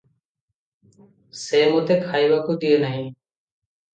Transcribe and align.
ସେ 1.41 1.59
ମୋତେ 1.73 1.97
ଖାଇବାକୁ 2.05 2.57
ଦିଏନାହିଁ। 2.63 3.05